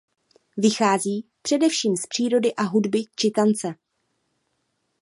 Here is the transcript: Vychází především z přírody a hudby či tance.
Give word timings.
Vychází 0.57 1.25
především 1.41 1.95
z 1.95 2.07
přírody 2.07 2.55
a 2.55 2.63
hudby 2.63 3.03
či 3.15 3.31
tance. 3.31 3.75